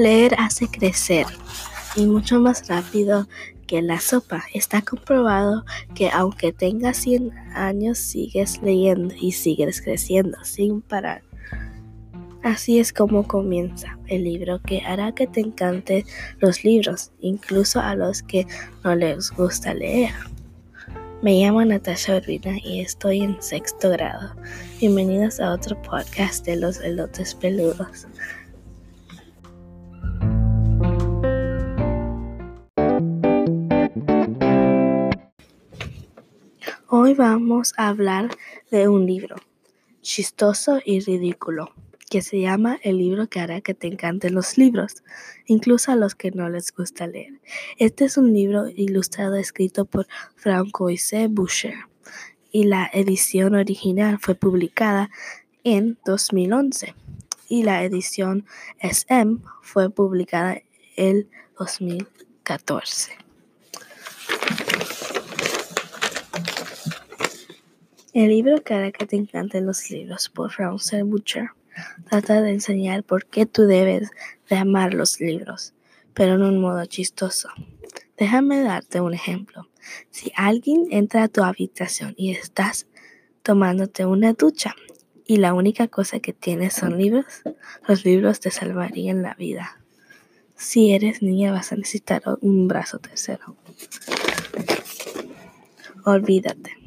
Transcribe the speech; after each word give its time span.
Leer 0.00 0.34
hace 0.38 0.66
crecer 0.66 1.26
y 1.94 2.06
mucho 2.06 2.40
más 2.40 2.66
rápido 2.68 3.28
que 3.66 3.82
la 3.82 4.00
sopa. 4.00 4.44
Está 4.54 4.80
comprobado 4.80 5.66
que 5.94 6.08
aunque 6.08 6.54
tengas 6.54 6.96
100 6.96 7.30
años 7.54 7.98
sigues 7.98 8.62
leyendo 8.62 9.14
y 9.14 9.32
sigues 9.32 9.82
creciendo 9.82 10.42
sin 10.42 10.80
parar. 10.80 11.20
Así 12.42 12.78
es 12.78 12.94
como 12.94 13.28
comienza 13.28 13.98
el 14.06 14.24
libro 14.24 14.62
que 14.62 14.80
hará 14.80 15.14
que 15.14 15.26
te 15.26 15.40
encanten 15.40 16.06
los 16.38 16.64
libros, 16.64 17.12
incluso 17.20 17.78
a 17.78 17.94
los 17.94 18.22
que 18.22 18.46
no 18.82 18.94
les 18.94 19.30
gusta 19.32 19.74
leer. 19.74 20.14
Me 21.20 21.34
llamo 21.34 21.62
Natasha 21.62 22.16
Urbina 22.16 22.56
y 22.64 22.80
estoy 22.80 23.20
en 23.20 23.36
sexto 23.42 23.90
grado. 23.90 24.34
Bienvenidos 24.80 25.40
a 25.40 25.52
otro 25.52 25.76
podcast 25.82 26.46
de 26.46 26.56
los 26.56 26.80
elotes 26.80 27.34
peludos. 27.34 28.06
Hoy 37.10 37.16
vamos 37.16 37.74
a 37.76 37.88
hablar 37.88 38.28
de 38.70 38.86
un 38.86 39.04
libro 39.04 39.34
chistoso 40.00 40.78
y 40.84 41.00
ridículo 41.00 41.74
que 42.08 42.22
se 42.22 42.40
llama 42.40 42.78
El 42.84 42.98
libro 42.98 43.28
que 43.28 43.40
hará 43.40 43.60
que 43.62 43.74
te 43.74 43.88
encanten 43.88 44.32
los 44.32 44.56
libros, 44.56 45.02
incluso 45.46 45.90
a 45.90 45.96
los 45.96 46.14
que 46.14 46.30
no 46.30 46.48
les 46.48 46.72
gusta 46.72 47.08
leer. 47.08 47.40
Este 47.78 48.04
es 48.04 48.16
un 48.16 48.32
libro 48.32 48.68
ilustrado 48.68 49.34
escrito 49.34 49.86
por 49.86 50.06
Francoise 50.36 51.26
Boucher 51.26 51.74
y 52.52 52.66
la 52.66 52.88
edición 52.92 53.56
original 53.56 54.20
fue 54.20 54.36
publicada 54.36 55.10
en 55.64 55.98
2011 56.04 56.94
y 57.48 57.64
la 57.64 57.82
edición 57.82 58.46
SM 58.78 59.38
fue 59.62 59.90
publicada 59.90 60.62
en 60.94 61.28
2014. 61.58 63.14
El 68.12 68.30
libro 68.30 68.62
que 68.64 68.74
hará 68.74 68.90
que 68.90 69.06
te 69.06 69.14
encanten 69.14 69.66
los 69.66 69.88
libros 69.88 70.28
por 70.30 70.50
Francois 70.50 71.04
Boucher 71.04 71.50
trata 72.08 72.42
de 72.42 72.50
enseñar 72.50 73.04
por 73.04 73.24
qué 73.24 73.46
tú 73.46 73.66
debes 73.66 74.10
de 74.48 74.56
amar 74.56 74.94
los 74.94 75.20
libros, 75.20 75.74
pero 76.12 76.34
en 76.34 76.42
un 76.42 76.60
modo 76.60 76.84
chistoso. 76.86 77.50
Déjame 78.18 78.62
darte 78.64 79.00
un 79.00 79.14
ejemplo. 79.14 79.68
Si 80.10 80.32
alguien 80.34 80.88
entra 80.90 81.22
a 81.22 81.28
tu 81.28 81.44
habitación 81.44 82.14
y 82.16 82.32
estás 82.32 82.88
tomándote 83.44 84.04
una 84.06 84.32
ducha 84.32 84.74
y 85.24 85.36
la 85.36 85.54
única 85.54 85.86
cosa 85.86 86.18
que 86.18 86.32
tienes 86.32 86.74
son 86.74 86.98
libros, 86.98 87.26
los 87.86 88.04
libros 88.04 88.40
te 88.40 88.50
salvarían 88.50 89.22
la 89.22 89.34
vida. 89.34 89.80
Si 90.56 90.92
eres 90.92 91.22
niña 91.22 91.52
vas 91.52 91.70
a 91.70 91.76
necesitar 91.76 92.22
un 92.40 92.66
brazo 92.66 92.98
tercero. 92.98 93.54
Olvídate. 96.04 96.79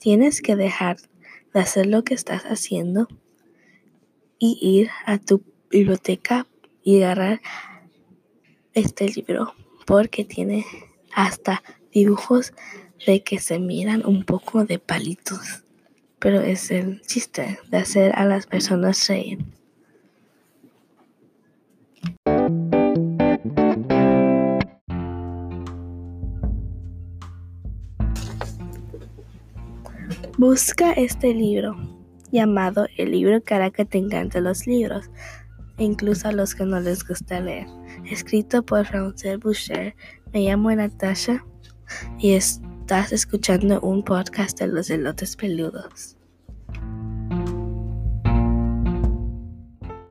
Tienes 0.00 0.40
que 0.40 0.56
dejar 0.56 0.96
de 1.52 1.60
hacer 1.60 1.84
lo 1.84 2.04
que 2.04 2.14
estás 2.14 2.44
haciendo 2.44 3.06
y 4.38 4.58
ir 4.62 4.88
a 5.04 5.18
tu 5.18 5.42
biblioteca 5.68 6.46
y 6.82 7.02
agarrar 7.02 7.42
este 8.72 9.10
libro 9.10 9.52
porque 9.84 10.24
tiene 10.24 10.64
hasta 11.12 11.62
dibujos 11.92 12.54
de 13.06 13.22
que 13.22 13.38
se 13.40 13.58
miran 13.58 14.06
un 14.06 14.24
poco 14.24 14.64
de 14.64 14.78
palitos. 14.78 15.64
Pero 16.18 16.40
es 16.40 16.70
el 16.70 17.02
chiste 17.02 17.58
de 17.68 17.76
hacer 17.76 18.12
a 18.14 18.24
las 18.24 18.46
personas 18.46 19.06
reír. 19.06 19.44
Busca 30.38 30.92
este 30.92 31.34
libro 31.34 31.76
llamado 32.32 32.86
El 32.96 33.10
libro 33.12 33.42
que 33.42 33.84
te 33.84 33.98
encanten 33.98 34.44
los 34.44 34.66
libros, 34.66 35.10
incluso 35.78 36.28
a 36.28 36.32
los 36.32 36.54
que 36.54 36.64
no 36.64 36.80
les 36.80 37.06
gusta 37.06 37.40
leer. 37.40 37.66
Escrito 38.10 38.62
por 38.62 38.86
Francois 38.86 39.38
Boucher. 39.38 39.94
Me 40.32 40.40
llamo 40.40 40.70
Natasha 40.72 41.44
y 42.18 42.32
estás 42.32 43.12
escuchando 43.12 43.80
un 43.80 44.04
podcast 44.04 44.58
de 44.58 44.68
los 44.68 44.90
elotes 44.90 45.36
peludos. 45.36 46.16